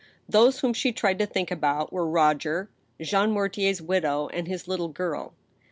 [0.27, 4.87] Those whom she tried to think about were Roger, Jean Mortier's widow, and his little
[4.87, 5.35] girl.